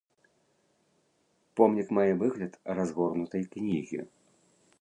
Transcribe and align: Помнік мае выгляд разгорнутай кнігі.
Помнік 1.61 1.87
мае 1.99 2.07
выгляд 2.23 2.53
разгорнутай 2.81 3.43
кнігі. 3.53 3.99